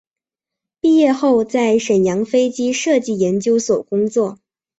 [0.79, 4.39] 毕业后在沈阳飞机设计研究所工作。